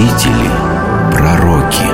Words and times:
правители, 0.00 0.50
пророки. 1.12 1.84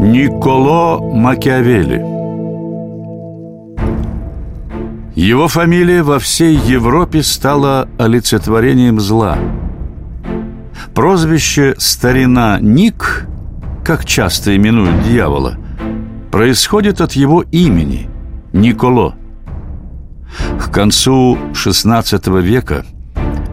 Николо 0.00 1.00
Макиавелли 1.00 2.02
Его 5.14 5.48
фамилия 5.48 6.02
во 6.02 6.18
всей 6.18 6.56
Европе 6.56 7.22
стала 7.22 7.88
олицетворением 7.98 9.00
зла. 9.00 9.38
Прозвище 10.94 11.74
«Старина 11.78 12.58
Ник», 12.60 13.26
как 13.84 14.04
часто 14.04 14.56
именуют 14.56 15.02
дьявола, 15.02 15.56
происходит 16.30 17.00
от 17.00 17.12
его 17.12 17.42
имени– 17.42 18.08
Николо. 18.52 19.14
К 20.60 20.70
концу 20.70 21.38
XVI 21.52 22.40
века 22.40 22.84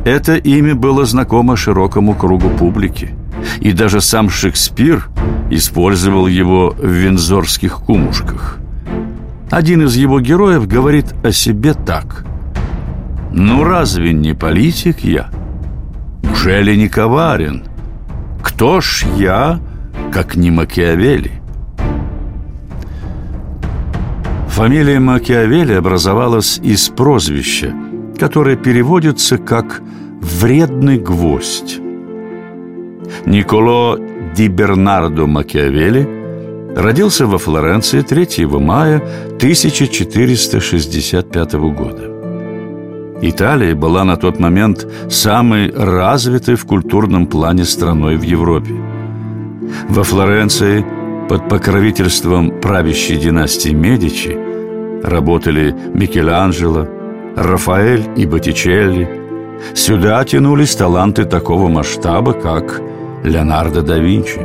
это 0.06 0.36
имя 0.36 0.76
было 0.76 1.06
знакомо 1.06 1.56
широкому 1.56 2.14
кругу 2.14 2.50
публики, 2.50 3.14
и 3.60 3.74
даже 3.74 4.02
сам 4.02 4.30
Шекспир 4.30 5.10
использовал 5.50 6.28
его 6.28 6.76
в 6.78 6.88
вензорских 6.88 7.80
кумушках. 7.80 8.58
Один 9.52 9.84
из 9.84 9.96
его 9.96 10.20
героев 10.20 10.68
говорит 10.68 11.14
о 11.24 11.32
себе 11.32 11.74
так 11.74 12.26
«Ну 13.32 13.64
разве 13.64 14.14
не 14.14 14.34
политик 14.34 15.04
я? 15.04 15.30
Уже 16.32 16.62
ли 16.62 16.78
не 16.78 16.88
коварен? 16.88 17.64
Кто 18.42 18.82
ж 18.82 19.06
я, 19.18 19.60
как 20.12 20.36
не 20.36 20.52
Макиавелли?» 20.52 21.39
Фамилия 24.60 25.00
Макиавелли 25.00 25.72
образовалась 25.72 26.60
из 26.62 26.90
прозвища, 26.90 27.74
которое 28.20 28.58
переводится 28.58 29.38
как 29.38 29.82
«вредный 30.20 30.98
гвоздь». 30.98 31.80
Николо 33.26 33.98
Ди 34.36 34.50
Бернардо 34.50 35.28
Макиавелли 35.28 36.06
родился 36.76 37.26
во 37.26 37.38
Флоренции 37.38 38.02
3 38.02 38.48
мая 38.48 39.02
1465 39.38 41.54
года. 41.54 42.12
Италия 43.22 43.76
была 43.76 44.04
на 44.04 44.18
тот 44.18 44.42
момент 44.42 44.86
самой 45.10 45.72
развитой 45.72 46.56
в 46.56 46.66
культурном 46.66 47.28
плане 47.28 47.64
страной 47.64 48.18
в 48.18 48.24
Европе. 48.24 48.74
Во 49.88 50.04
Флоренции 50.04 50.84
под 51.30 51.48
покровительством 51.48 52.60
правящей 52.60 53.18
династии 53.18 53.70
Медичи 53.70 54.49
работали 55.04 55.76
Микеланджело, 55.94 56.88
Рафаэль 57.36 58.10
и 58.18 58.26
Боттичелли. 58.26 59.10
Сюда 59.74 60.24
тянулись 60.24 60.76
таланты 60.76 61.26
такого 61.26 61.68
масштаба, 61.68 62.34
как 62.34 62.82
Леонардо 63.24 63.82
да 63.82 63.98
Винчи. 63.98 64.40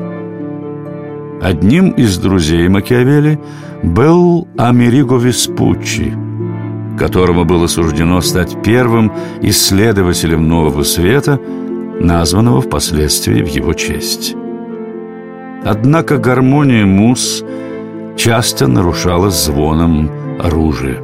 Одним 1.41 1.91
из 1.91 2.17
друзей 2.19 2.69
Макиавелли 2.69 3.39
был 3.83 4.49
Америго 4.57 5.17
Веспуччи, 5.17 6.17
которому 6.99 7.45
было 7.45 7.67
суждено 7.67 8.21
стать 8.23 8.63
первым 8.63 9.13
исследователем 9.43 10.49
нового 10.49 10.85
света, 10.85 11.39
названного 12.01 12.63
впоследствии 12.63 13.43
в 13.43 13.49
его 13.49 13.75
честь. 13.75 14.35
Однако 15.65 16.19
гармония 16.19 16.87
мус 16.87 17.45
часто 18.17 18.67
нарушалась 18.67 19.45
звоном 19.45 20.11
оружия. 20.39 21.01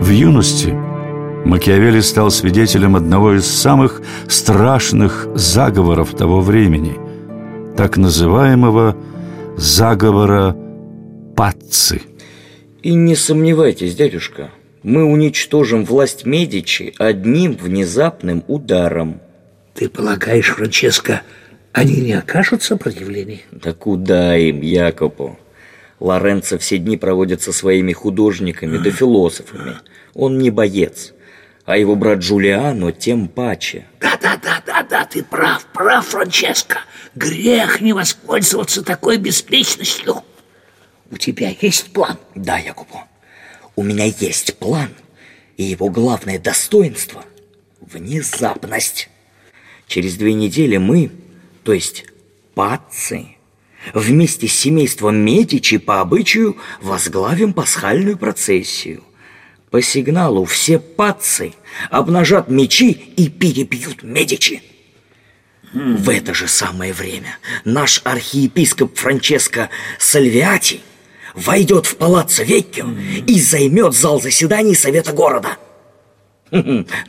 В 0.00 0.10
юности 0.10 0.74
Макиавелли 1.46 2.00
стал 2.00 2.30
свидетелем 2.30 2.96
одного 2.96 3.34
из 3.34 3.46
самых 3.46 4.02
страшных 4.28 5.28
заговоров 5.34 6.16
того 6.16 6.40
времени, 6.40 6.96
так 7.76 7.96
называемого 7.96 8.96
заговора 9.56 10.56
Пацци. 11.36 12.02
И 12.82 12.94
не 12.94 13.14
сомневайтесь, 13.14 13.94
дядюшка, 13.94 14.50
мы 14.82 15.04
уничтожим 15.04 15.84
власть 15.84 16.24
Медичи 16.24 16.94
одним 16.98 17.52
внезапным 17.52 18.42
ударом. 18.46 19.20
Ты 19.74 19.88
полагаешь, 19.88 20.50
Франческо, 20.50 21.22
они 21.72 21.96
не 21.96 22.12
окажут 22.14 22.62
сопротивления? 22.62 23.40
Да 23.50 23.72
куда 23.72 24.36
им, 24.36 24.62
Якобу? 24.62 25.38
Лоренцо 26.00 26.58
все 26.58 26.78
дни 26.78 26.96
проводит 26.96 27.42
со 27.42 27.52
своими 27.52 27.92
художниками 27.92 28.78
да 28.78 28.90
философами. 28.90 29.76
Он 30.14 30.38
не 30.38 30.50
боец 30.50 31.14
а 31.66 31.76
его 31.76 31.96
брат 31.96 32.20
Джулиано 32.20 32.92
тем 32.92 33.26
паче. 33.26 33.86
Да-да-да-да-да, 34.00 35.04
ты 35.04 35.22
прав, 35.24 35.66
прав, 35.66 36.06
Франческо. 36.06 36.78
Грех 37.16 37.80
не 37.80 37.92
воспользоваться 37.92 38.82
такой 38.82 39.18
беспечностью. 39.18 40.22
У 41.10 41.16
тебя 41.16 41.52
есть 41.60 41.92
план? 41.92 42.18
Да, 42.34 42.56
Якубо. 42.56 43.04
У 43.74 43.82
меня 43.82 44.04
есть 44.04 44.56
план, 44.58 44.90
и 45.56 45.64
его 45.64 45.90
главное 45.90 46.38
достоинство– 46.38 47.24
внезапность. 47.80 49.08
Через 49.88 50.16
две 50.16 50.34
недели 50.34 50.76
мы, 50.76 51.10
то 51.64 51.72
есть 51.72 52.06
пацы, 52.54 53.35
вместе 53.94 54.48
с 54.48 54.52
семейством 54.52 55.16
Медичи 55.16 55.78
по 55.78 56.00
обычаю 56.00 56.56
возглавим 56.80 57.52
пасхальную 57.52 58.16
процессию– 58.16 59.02
по 59.70 59.82
сигналу 59.82 60.44
все 60.44 60.78
пацы 60.78 61.52
обнажат 61.90 62.48
мечи 62.48 62.92
и 63.16 63.28
перебьют 63.28 64.02
Медичи. 64.02 64.62
В 65.72 66.08
это 66.08 66.32
же 66.32 66.48
самое 66.48 66.92
время 66.92 67.38
наш 67.64 68.00
архиепископ 68.04 68.96
Франческо 68.96 69.68
Сальвиати 69.98 70.80
войдет 71.34 71.84
в 71.84 71.96
палаццо 71.96 72.44
Веккио 72.44 72.88
и 73.26 73.40
займет 73.40 73.92
зал 73.92 74.20
заседаний 74.20 74.74
Совета 74.74 75.12
города. 75.12 75.58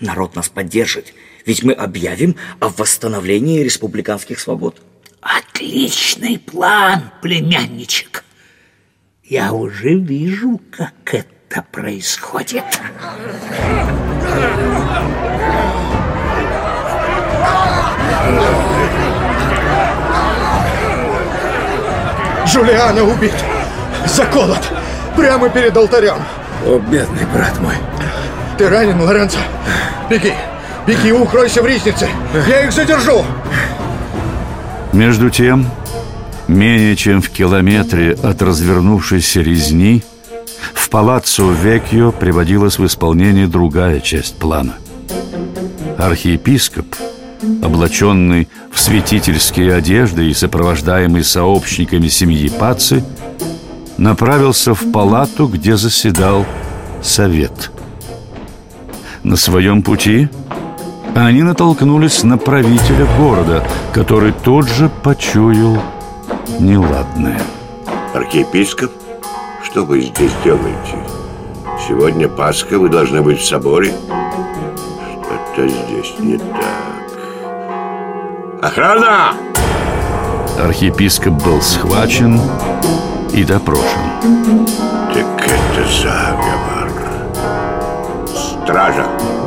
Народ 0.02 0.36
нас 0.36 0.50
поддержит, 0.50 1.14
ведь 1.46 1.64
мы 1.64 1.72
объявим 1.72 2.36
о 2.60 2.70
восстановлении 2.70 3.62
республиканских 3.62 4.40
свобод. 4.40 4.82
Отличный 5.58 6.38
план, 6.38 7.10
племянничек. 7.20 8.24
Я 9.24 9.54
уже 9.54 9.96
вижу, 9.96 10.62
как 10.72 10.94
это 11.12 11.66
происходит? 11.72 12.64
Джулиана 22.46 23.04
убит. 23.04 23.34
Заколот. 24.06 24.62
Прямо 25.16 25.50
перед 25.50 25.76
алтарем. 25.76 26.18
О, 26.68 26.78
бедный 26.78 27.26
брат 27.34 27.60
мой. 27.60 27.76
Ты 28.60 28.70
ранен, 28.70 29.02
Лоренцо? 29.02 29.40
Беги. 30.08 30.36
Беги, 30.86 31.12
укройся 31.12 31.64
в 31.64 31.66
ризнице. 31.66 32.08
Я 32.48 32.66
их 32.66 32.72
задержу. 32.72 33.26
Между 34.94 35.30
тем, 35.30 35.66
менее 36.48 36.96
чем 36.96 37.22
в 37.22 37.30
километре 37.30 38.14
от 38.14 38.42
развернувшейся 38.42 39.42
резни– 39.42 40.04
в 40.74 40.90
палаццо 40.90 41.52
Векьо 41.52 42.12
приводилась 42.12 42.80
в 42.80 42.86
исполнение 42.86 43.48
другая 43.48 44.00
часть 44.00 44.38
плана. 44.38 44.76
Архиепископ, 45.98 46.96
облаченный 47.62 48.48
в 48.72 48.80
святительские 48.80 49.74
одежды 49.74 50.30
и 50.30 50.34
сопровождаемый 50.34 51.24
сообщниками 51.24 52.08
семьи 52.08 52.50
Паци, 52.50 53.04
направился 53.98 54.74
в 54.74 54.92
палату, 54.92 55.48
где 55.48 55.76
заседал 55.76 56.46
совет. 57.02 57.72
На 59.24 59.36
своем 59.36 59.82
пути 59.82 60.30
они 61.26 61.42
натолкнулись 61.44 62.24
на 62.24 62.38
правителя 62.38 63.08
города, 63.18 63.64
который 63.92 64.32
тут 64.32 64.68
же 64.68 64.90
почуял 65.04 65.82
неладное. 66.60 67.42
Архиепископ? 68.14 68.92
Что 69.64 69.84
вы 69.84 70.02
здесь 70.02 70.32
делаете? 70.44 70.98
Сегодня 71.88 72.28
Пасха, 72.28 72.78
вы 72.78 72.90
должны 72.90 73.22
быть 73.22 73.40
в 73.40 73.46
соборе. 73.48 73.94
Что-то 75.56 75.68
здесь 75.68 76.14
не 76.20 76.38
так. 76.38 76.68
Охрана! 78.62 79.34
Архиепископ 80.60 81.34
был 81.44 81.62
схвачен 81.62 82.40
и 83.34 83.44
допрошен. 83.44 84.12
Так 85.14 85.48
это 85.48 85.84
заговор. 86.02 86.92
Стража! 88.28 89.47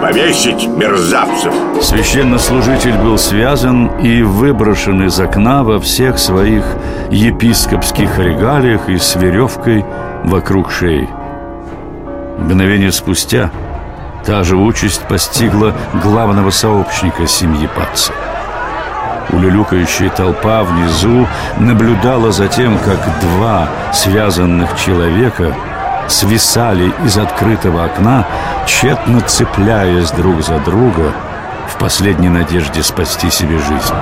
Повесить 0.00 0.68
мерзавцев! 0.68 1.52
Священнослужитель 1.82 2.96
был 2.98 3.18
связан 3.18 3.88
и 4.00 4.22
выброшен 4.22 5.02
из 5.04 5.18
окна 5.18 5.64
во 5.64 5.80
всех 5.80 6.20
своих 6.20 6.64
епископских 7.10 8.18
регалиях 8.18 8.88
и 8.88 8.96
с 8.96 9.16
веревкой 9.16 9.84
вокруг 10.22 10.70
шеи. 10.70 11.08
Мгновение 12.38 12.92
спустя 12.92 13.50
та 14.24 14.44
же 14.44 14.56
участь 14.56 15.02
постигла 15.08 15.74
главного 16.02 16.50
сообщника 16.50 17.26
семьи 17.26 17.68
Патца. 17.74 18.12
Улюлюкающая 19.30 20.10
толпа 20.10 20.62
внизу 20.62 21.26
наблюдала 21.58 22.30
за 22.30 22.46
тем, 22.46 22.78
как 22.78 22.98
два 23.20 23.68
связанных 23.92 24.76
человека 24.78 25.54
свисали 26.08 26.92
из 27.04 27.16
открытого 27.18 27.84
окна, 27.84 28.26
тщетно 28.66 29.20
цепляясь 29.20 30.10
друг 30.10 30.42
за 30.42 30.58
друга 30.58 31.12
в 31.68 31.76
последней 31.78 32.28
надежде 32.28 32.82
спасти 32.82 33.30
себе 33.30 33.58
жизнь. 33.58 33.94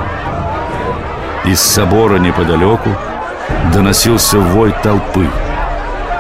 Из 1.44 1.60
собора 1.60 2.18
неподалеку 2.18 2.90
доносился 3.72 4.38
вой 4.38 4.74
толпы, 4.82 5.28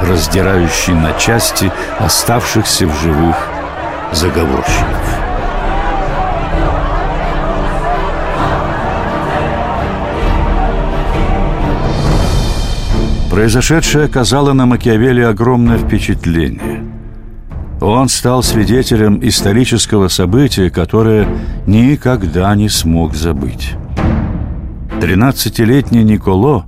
раздирающий 0.00 0.94
на 0.94 1.12
части 1.14 1.72
оставшихся 1.98 2.86
в 2.86 2.94
живых 3.00 3.36
заговорщиков. 4.12 5.25
Произошедшее 13.36 14.06
оказало 14.06 14.54
на 14.54 14.64
Макиавелли 14.64 15.20
огромное 15.20 15.76
впечатление. 15.76 16.82
Он 17.82 18.08
стал 18.08 18.42
свидетелем 18.42 19.20
исторического 19.22 20.08
события, 20.08 20.70
которое 20.70 21.28
никогда 21.66 22.54
не 22.54 22.70
смог 22.70 23.14
забыть. 23.14 23.74
Тринадцатилетний 25.02 26.02
Николо 26.02 26.64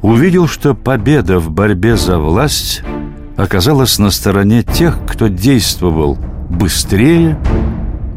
увидел, 0.00 0.48
что 0.48 0.72
победа 0.72 1.38
в 1.38 1.50
борьбе 1.50 1.98
за 1.98 2.18
власть 2.18 2.82
оказалась 3.36 3.98
на 3.98 4.10
стороне 4.10 4.62
тех, 4.62 4.98
кто 5.06 5.28
действовал 5.28 6.16
быстрее 6.48 7.38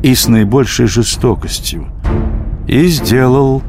и 0.01 0.15
с 0.15 0.29
наибольшей 0.29 0.87
жестокостью, 0.87 1.87
и 2.69 2.87
сделал 2.87 3.61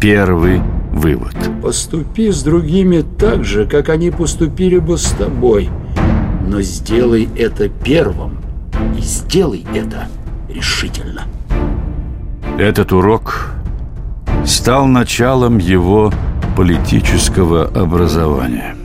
первый 0.00 0.62
вывод. 1.00 1.34
Поступи 1.62 2.30
с 2.30 2.42
другими 2.42 3.02
так 3.18 3.44
же, 3.44 3.66
как 3.66 3.88
они 3.88 4.10
поступили 4.10 4.78
бы 4.78 4.98
с 4.98 5.10
тобой, 5.12 5.70
но 6.46 6.60
сделай 6.62 7.28
это 7.36 7.68
первым 7.68 8.38
и 8.96 9.00
сделай 9.00 9.66
это 9.74 10.08
решительно. 10.48 11.22
Этот 12.58 12.92
урок 12.92 13.52
стал 14.44 14.86
началом 14.86 15.58
его 15.58 16.12
политического 16.56 17.64
образования. 17.64 18.76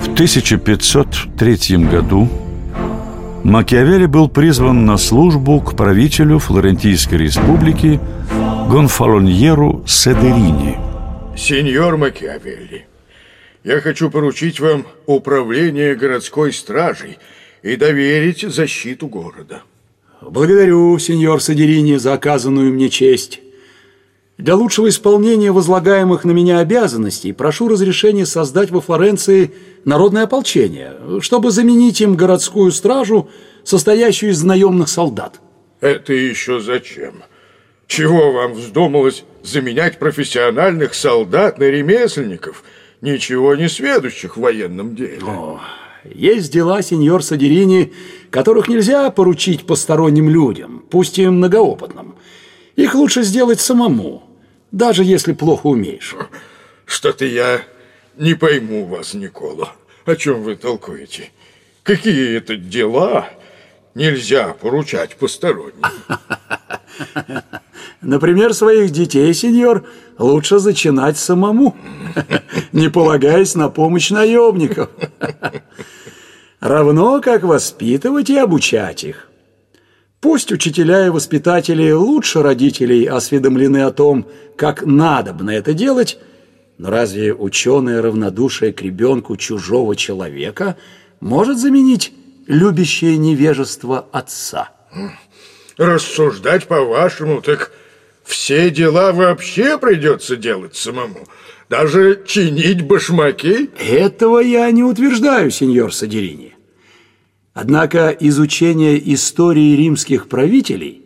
В 0.00 0.12
1503 0.14 1.76
году 1.78 2.28
Макиавелли 3.42 4.06
был 4.06 4.28
призван 4.28 4.86
на 4.86 4.96
службу 4.96 5.60
к 5.60 5.76
правителю 5.76 6.38
Флорентийской 6.38 7.18
республики 7.18 8.00
Гонфалоньеру 8.70 9.84
Седерини. 9.86 10.78
Сеньор 11.36 11.98
Макиавелли, 11.98 12.86
я 13.62 13.80
хочу 13.80 14.10
поручить 14.10 14.58
вам 14.58 14.86
управление 15.06 15.94
городской 15.94 16.52
стражей 16.52 17.18
и 17.62 17.76
доверить 17.76 18.40
защиту 18.40 19.06
города. 19.06 19.62
Благодарю, 20.22 20.98
сеньор 20.98 21.42
Садерини, 21.42 21.96
за 21.96 22.14
оказанную 22.14 22.72
мне 22.72 22.88
честь. 22.88 23.40
Для 24.38 24.56
лучшего 24.56 24.88
исполнения 24.88 25.52
возлагаемых 25.52 26.24
на 26.24 26.30
меня 26.30 26.58
обязанностей 26.58 27.32
прошу 27.32 27.68
разрешения 27.68 28.24
создать 28.24 28.70
во 28.70 28.80
Флоренции 28.80 29.52
народное 29.84 30.24
ополчение, 30.24 30.94
чтобы 31.20 31.50
заменить 31.50 32.00
им 32.00 32.16
городскую 32.16 32.72
стражу, 32.72 33.28
состоящую 33.62 34.32
из 34.32 34.42
наемных 34.42 34.88
солдат. 34.88 35.40
Это 35.80 36.14
еще 36.14 36.60
зачем? 36.60 37.22
Чего 37.86 38.32
вам 38.32 38.54
вздумалось 38.54 39.24
заменять 39.42 39.98
профессиональных 39.98 40.94
солдат 40.94 41.58
на 41.58 41.64
ремесленников, 41.64 42.64
ничего 43.00 43.54
не 43.54 43.68
сведущих 43.68 44.36
в 44.36 44.40
военном 44.40 44.94
деле? 44.94 45.22
О, 45.22 45.60
есть 46.04 46.52
дела, 46.52 46.82
сеньор 46.82 47.22
Садерини, 47.22 47.92
которых 48.30 48.68
нельзя 48.68 49.10
поручить 49.10 49.66
посторонним 49.66 50.28
людям, 50.28 50.84
пусть 50.90 51.18
и 51.18 51.28
многоопытным. 51.28 52.16
Их 52.76 52.94
лучше 52.94 53.22
сделать 53.22 53.60
самому, 53.60 54.24
даже 54.72 55.04
если 55.04 55.32
плохо 55.32 55.66
умеешь. 55.66 56.14
Что-то 56.86 57.24
я 57.24 57.62
не 58.16 58.34
пойму 58.34 58.86
вас, 58.86 59.14
Никола. 59.14 59.72
О 60.04 60.16
чем 60.16 60.42
вы 60.42 60.56
толкуете? 60.56 61.30
Какие 61.82 62.36
это 62.36 62.56
дела 62.56 63.28
нельзя 63.94 64.54
поручать 64.54 65.16
посторонним? 65.16 65.84
Например, 68.04 68.52
своих 68.52 68.90
детей, 68.90 69.32
сеньор, 69.32 69.84
лучше 70.18 70.58
зачинать 70.58 71.16
самому, 71.16 71.74
не 72.72 72.90
полагаясь 72.90 73.54
на 73.54 73.70
помощь 73.70 74.10
наемников. 74.10 74.90
Равно 76.60 77.20
как 77.22 77.42
воспитывать 77.42 78.28
и 78.28 78.36
обучать 78.36 79.04
их. 79.04 79.28
Пусть 80.20 80.52
учителя 80.52 81.06
и 81.06 81.10
воспитатели 81.10 81.90
лучше 81.92 82.42
родителей 82.42 83.04
осведомлены 83.06 83.82
о 83.82 83.90
том, 83.90 84.26
как 84.56 84.84
надо 84.84 85.32
бы 85.32 85.44
на 85.44 85.54
это 85.54 85.72
делать, 85.72 86.18
но 86.76 86.90
разве 86.90 87.34
ученое 87.34 88.02
равнодушие 88.02 88.72
к 88.72 88.82
ребенку 88.82 89.36
чужого 89.36 89.96
человека 89.96 90.76
может 91.20 91.58
заменить 91.58 92.12
любящее 92.46 93.16
невежество 93.16 94.06
отца? 94.12 94.70
Рассуждать 95.76 96.66
по-вашему, 96.66 97.42
так 97.42 97.72
все 98.24 98.70
дела 98.70 99.12
вообще 99.12 99.78
придется 99.78 100.36
делать 100.36 100.74
самому. 100.74 101.26
Даже 101.68 102.22
чинить 102.26 102.82
башмаки? 102.82 103.70
Этого 103.78 104.38
я 104.38 104.70
не 104.70 104.82
утверждаю, 104.82 105.50
сеньор 105.50 105.94
Садерини. 105.94 106.54
Однако 107.52 108.08
изучение 108.08 109.14
истории 109.14 109.76
римских 109.76 110.28
правителей 110.28 111.04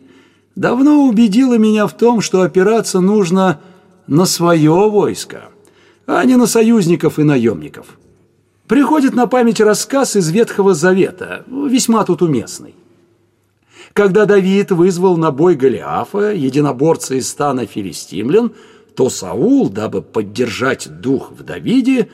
давно 0.55 1.07
убедило 1.07 1.57
меня 1.57 1.85
в 1.87 1.95
том, 1.95 2.21
что 2.21 2.41
опираться 2.41 2.99
нужно 2.99 3.61
на 4.07 4.25
свое 4.25 4.89
войско, 4.89 5.49
а 6.07 6.23
не 6.25 6.35
на 6.35 6.47
союзников 6.47 7.19
и 7.19 7.23
наемников. 7.23 7.85
Приходит 8.67 9.13
на 9.13 9.27
память 9.27 9.61
рассказ 9.61 10.15
из 10.15 10.29
Ветхого 10.29 10.73
Завета, 10.73 11.45
весьма 11.47 12.03
тут 12.03 12.21
уместный. 12.21 12.75
Когда 13.99 14.25
Давид 14.25 14.71
вызвал 14.71 15.17
на 15.17 15.29
бой 15.29 15.55
Голиафа, 15.55 16.31
единоборца 16.31 17.15
из 17.15 17.27
стана 17.27 17.65
филистимлян, 17.65 18.53
то 18.95 19.09
Саул, 19.09 19.69
дабы 19.69 20.01
поддержать 20.01 21.01
дух 21.01 21.33
в 21.33 21.43
Давиде, 21.43 22.07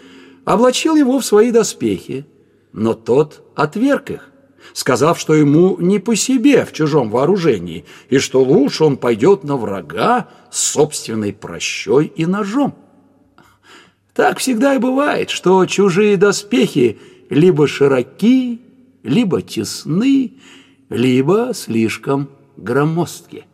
облачил 0.46 0.96
его 0.96 1.20
в 1.20 1.26
свои 1.26 1.52
доспехи. 1.52 2.26
Но 2.74 2.96
тот 2.96 3.44
отверг 3.56 4.10
их, 4.10 4.32
сказав, 4.74 5.20
что 5.20 5.36
ему 5.36 5.78
не 5.80 6.00
по 6.00 6.16
себе 6.16 6.66
в 6.66 6.74
чужом 6.74 7.12
вооружении, 7.12 7.86
и 8.10 8.18
что 8.18 8.42
лучше 8.42 8.84
он 8.84 8.98
пойдет 8.98 9.44
на 9.44 9.56
врага 9.56 10.28
с 10.50 10.64
собственной 10.64 11.34
прощой 11.34 12.08
и 12.08 12.26
ножом. 12.26 12.74
Так 14.16 14.40
всегда 14.40 14.74
и 14.74 14.80
бывает, 14.80 15.30
что 15.30 15.64
чужие 15.68 16.18
доспехи 16.18 16.98
либо 17.30 17.68
широки, 17.68 18.60
либо 19.04 19.44
тесны, 19.44 20.34
либо 20.90 21.54
слишком 21.54 22.30
громоздки. 22.58 23.46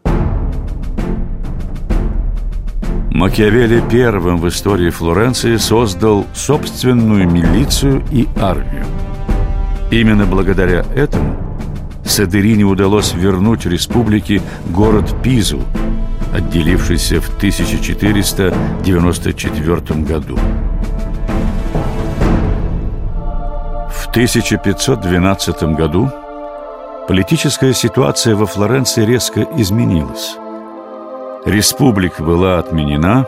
Макиавелли 3.12 3.84
первым 3.90 4.38
в 4.38 4.48
истории 4.48 4.90
Флоренции 4.90 5.58
создал 5.58 6.26
собственную 6.34 7.30
милицию 7.30 8.04
и 8.12 8.28
армию. 8.40 8.86
Именно 9.92 10.26
благодаря 10.26 10.86
этому 10.96 11.36
Садерине 12.06 12.64
удалось 12.64 13.14
вернуть 13.14 13.66
республике 13.66 14.42
город 14.70 15.14
Пизу, 15.24 15.62
отделившийся 16.34 17.20
в 17.22 17.28
1494 17.38 20.04
году. 20.04 20.40
В 23.90 24.08
1512 24.08 25.64
году 25.76 26.10
Политическая 27.08 27.74
ситуация 27.74 28.36
во 28.36 28.46
Флоренции 28.46 29.04
резко 29.04 29.46
изменилась. 29.58 30.36
Республика 31.46 32.22
была 32.24 32.60
отменена, 32.60 33.26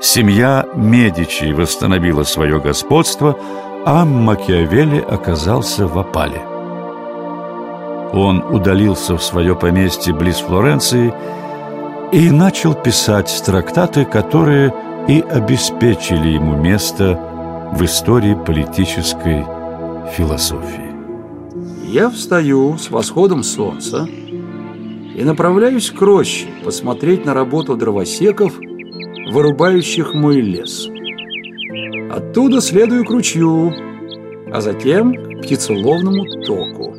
семья 0.00 0.64
Медичи 0.74 1.52
восстановила 1.52 2.24
свое 2.24 2.58
господство, 2.60 3.36
а 3.84 4.04
Макиавелли 4.04 5.00
оказался 5.00 5.86
в 5.86 5.98
опале. 5.98 6.40
Он 8.12 8.42
удалился 8.42 9.16
в 9.16 9.22
свое 9.22 9.54
поместье 9.54 10.14
близ 10.14 10.36
Флоренции 10.36 11.12
и 12.12 12.30
начал 12.30 12.74
писать 12.74 13.42
трактаты, 13.44 14.04
которые 14.04 14.72
и 15.08 15.20
обеспечили 15.20 16.28
ему 16.28 16.56
место 16.56 17.18
в 17.72 17.84
истории 17.84 18.34
политической 18.34 19.44
философии. 20.16 20.83
Я 21.94 22.10
встаю 22.10 22.76
с 22.76 22.90
восходом 22.90 23.44
солнца 23.44 24.08
и 25.14 25.22
направляюсь 25.22 25.92
к 25.92 26.02
роще 26.02 26.46
посмотреть 26.64 27.24
на 27.24 27.34
работу 27.34 27.76
дровосеков, 27.76 28.54
вырубающих 29.30 30.12
мой 30.12 30.40
лес. 30.40 30.88
Оттуда 32.10 32.60
следую 32.60 33.04
к 33.04 33.10
ручью, 33.10 33.72
а 34.52 34.60
затем 34.60 35.14
к 35.14 35.42
птицеловному 35.42 36.24
току. 36.44 36.96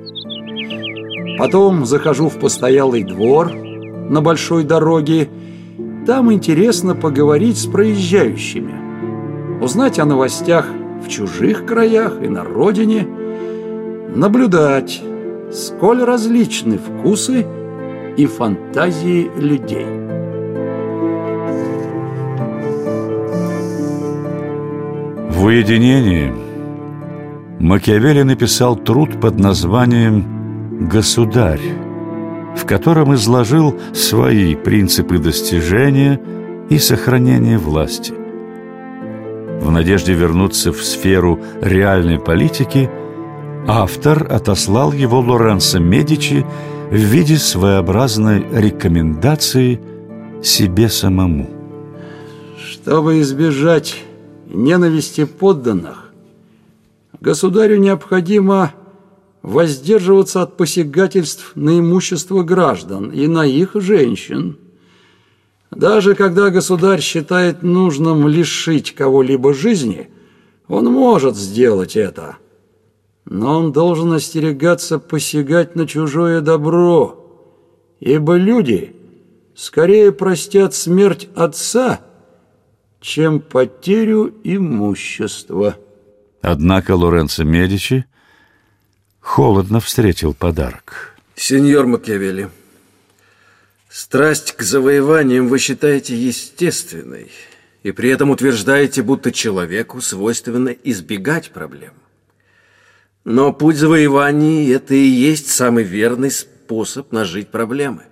Потом 1.39 1.85
захожу 1.85 2.29
в 2.29 2.39
постоялый 2.39 3.03
двор 3.03 3.51
на 3.53 4.21
большой 4.21 4.63
дороге. 4.63 5.27
Там 6.07 6.31
интересно 6.31 6.95
поговорить 6.95 7.57
с 7.57 7.65
проезжающими, 7.65 9.61
узнать 9.61 9.99
о 9.99 10.05
новостях 10.05 10.65
в 11.05 11.09
чужих 11.09 11.65
краях 11.65 12.23
и 12.23 12.29
на 12.29 12.45
родине, 12.45 13.24
наблюдать, 14.15 15.01
сколь 15.51 16.03
различны 16.03 16.77
вкусы 16.77 17.45
и 18.17 18.25
фантазии 18.25 19.29
людей. 19.37 19.85
В 25.29 25.43
уединении 25.43 26.33
Макиавелли 27.59 28.23
написал 28.23 28.75
труд 28.75 29.19
под 29.19 29.37
названием 29.37 30.87
«Государь», 30.89 31.61
в 32.55 32.65
котором 32.65 33.13
изложил 33.13 33.75
свои 33.93 34.55
принципы 34.55 35.17
достижения 35.17 36.19
и 36.69 36.79
сохранения 36.79 37.57
власти. 37.57 38.13
В 39.61 39.71
надежде 39.71 40.13
вернуться 40.13 40.71
в 40.71 40.81
сферу 40.83 41.39
реальной 41.61 42.19
политики 42.19 42.89
автор 43.67 44.31
отослал 44.31 44.91
его 44.91 45.19
Лоренцо 45.19 45.79
Медичи 45.79 46.45
в 46.91 46.95
виде 46.95 47.37
своеобразной 47.37 48.45
рекомендации 48.51 49.79
себе 50.43 50.89
самому. 50.89 51.49
Чтобы 52.59 53.21
избежать 53.21 53.95
ненависти 54.47 55.25
подданных, 55.25 56.11
государю 57.19 57.79
необходимо 57.79 58.73
воздерживаться 59.41 60.43
от 60.43 60.57
посягательств 60.57 61.51
на 61.55 61.79
имущество 61.79 62.43
граждан 62.43 63.09
и 63.09 63.27
на 63.27 63.45
их 63.45 63.71
женщин. 63.75 64.57
Даже 65.71 66.15
когда 66.15 66.51
государь 66.51 67.01
считает 67.01 67.63
нужным 67.63 68.27
лишить 68.27 68.93
кого-либо 68.93 69.53
жизни, 69.53 70.09
он 70.67 70.85
может 70.85 71.35
сделать 71.35 71.95
это– 71.95 72.37
но 73.25 73.59
он 73.59 73.71
должен 73.71 74.13
остерегаться 74.13 74.99
посягать 74.99 75.75
на 75.75 75.87
чужое 75.87 76.41
добро, 76.41 77.95
ибо 77.99 78.35
люди 78.35 78.95
скорее 79.55 80.11
простят 80.11 80.75
смерть 80.75 81.27
отца, 81.35 82.01
чем 83.01 83.39
потерю 83.39 84.33
имущества. 84.43 85.77
Однако 86.41 86.95
Лоренцо 86.95 87.43
Медичи 87.43 88.05
холодно 89.19 89.79
встретил 89.79 90.33
подарок. 90.33 91.15
Сеньор 91.35 91.87
Макиавелли, 91.87 92.49
страсть 93.89 94.53
к 94.53 94.61
завоеваниям 94.61 95.47
вы 95.47 95.57
считаете 95.57 96.15
естественной, 96.15 97.31
и 97.81 97.91
при 97.91 98.09
этом 98.09 98.29
утверждаете, 98.29 99.01
будто 99.01 99.31
человеку 99.31 99.99
свойственно 99.99 100.69
избегать 100.69 101.51
проблем. 101.51 101.93
Но 103.25 103.51
путь 103.51 103.77
завоеваний– 103.77 104.71
это 104.75 104.93
и 104.93 104.99
есть 104.99 105.49
самый 105.49 105.83
верный 105.83 106.29
способ 106.29 107.11
нажить 107.11 107.47
проблемы. 107.47 108.03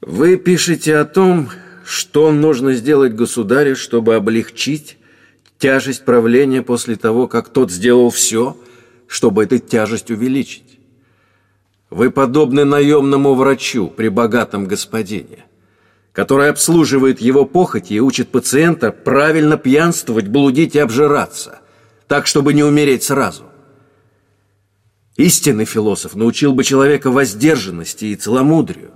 Вы 0.00 0.36
пишете 0.36 0.96
о 0.96 1.04
том, 1.04 1.48
что 1.84 2.32
нужно 2.32 2.74
сделать 2.74 3.14
государю, 3.14 3.76
чтобы 3.76 4.16
облегчить 4.16 4.98
тяжесть 5.58 6.04
правления 6.04 6.60
после 6.60 6.96
того, 6.96 7.28
как 7.28 7.50
тот 7.50 7.70
сделал 7.70 8.10
все, 8.10 8.56
чтобы 9.06 9.44
эту 9.44 9.60
тяжесть 9.60 10.10
увеличить. 10.10 10.80
Вы 11.88 12.10
подобны 12.10 12.64
наемному 12.64 13.34
врачу 13.34 13.86
при 13.86 14.08
богатом 14.08 14.66
господине, 14.66 15.44
который 16.12 16.48
обслуживает 16.48 17.20
его 17.20 17.44
похоти 17.44 17.92
и 17.92 18.00
учит 18.00 18.30
пациента 18.30 18.90
правильно 18.90 19.56
пьянствовать, 19.56 20.26
блудить 20.26 20.74
и 20.74 20.80
обжираться, 20.80 21.60
так, 22.08 22.26
чтобы 22.26 22.54
не 22.54 22.64
умереть 22.64 23.04
сразу. 23.04 23.44
Истинный 25.16 25.64
философ 25.64 26.16
научил 26.16 26.54
бы 26.54 26.64
человека 26.64 27.10
воздержанности 27.10 28.06
и 28.06 28.16
целомудрию. 28.16 28.90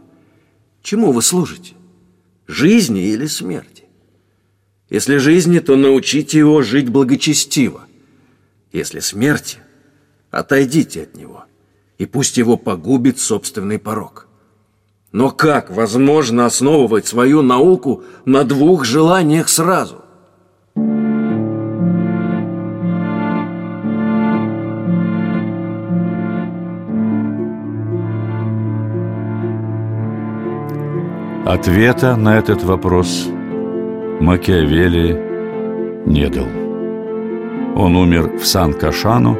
Чему 0.83 1.13
вы 1.13 1.23
служите? 1.23 1.75
Жизни 2.47 3.03
или 3.03 3.27
смерти? 3.27 3.85
Если 4.91 5.19
жизни, 5.19 5.59
то 5.61 5.77
научите 5.77 6.39
его 6.39 6.63
жить 6.63 6.89
благочестиво. 6.89 7.83
Если 8.73 9.01
смерти, 9.01 9.59
отойдите 10.31 11.03
от 11.03 11.15
него, 11.15 11.45
и 11.99 12.07
пусть 12.07 12.37
его 12.37 12.57
погубит 12.57 13.19
собственный 13.19 13.79
порог. 13.79 14.27
Но 15.13 15.31
как 15.31 15.71
возможно 15.71 16.47
основывать 16.47 17.07
свою 17.07 17.43
науку 17.43 18.03
на 18.25 18.45
двух 18.45 18.85
желаниях 18.85 19.49
сразу? 19.49 20.03
Ответа 31.49 32.17
на 32.17 32.37
этот 32.37 32.62
вопрос 32.62 33.26
Макиавелли 34.21 35.19
не 36.05 36.28
дал. 36.28 36.45
Он 37.75 37.97
умер 37.97 38.33
в 38.38 38.47
Сан-Кашану, 38.47 39.35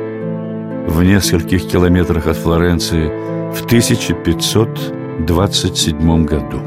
в 0.87 1.03
нескольких 1.03 1.69
километрах 1.69 2.27
от 2.27 2.39
Флоренции, 2.39 3.13
в 3.53 3.63
1527 3.67 6.25
году. 6.25 6.63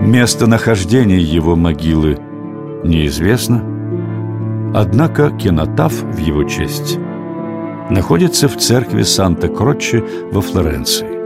Местонахождение 0.00 1.20
его 1.20 1.54
могилы 1.54 2.18
неизвестно, 2.82 3.62
однако 4.74 5.30
кинотаф 5.30 5.92
в 5.92 6.16
его 6.16 6.44
честь 6.44 6.98
находится 7.90 8.48
в 8.48 8.56
церкви 8.56 9.02
Санта-Кроче 9.02 10.02
во 10.32 10.40
Флоренции. 10.40 11.19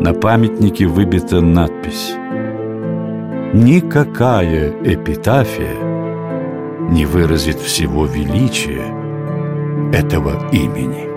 На 0.00 0.14
памятнике 0.14 0.86
выбита 0.86 1.40
надпись 1.40 2.14
«Никакая 3.52 4.70
эпитафия 4.84 5.74
не 6.90 7.04
выразит 7.04 7.58
всего 7.58 8.06
величия 8.06 8.94
этого 9.92 10.50
имени». 10.52 11.07